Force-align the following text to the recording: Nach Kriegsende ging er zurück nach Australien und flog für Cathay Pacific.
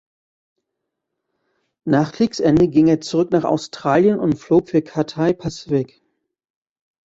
Nach 1.85 2.11
Kriegsende 2.11 2.67
ging 2.67 2.87
er 2.87 3.01
zurück 3.01 3.29
nach 3.31 3.43
Australien 3.43 4.17
und 4.17 4.35
flog 4.39 4.67
für 4.69 4.81
Cathay 4.81 5.35
Pacific. 5.35 6.01